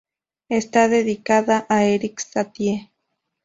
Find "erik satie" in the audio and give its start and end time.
1.83-2.89